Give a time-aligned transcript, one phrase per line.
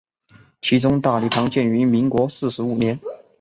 [0.63, 2.99] 其中大礼堂建于民国四十五年。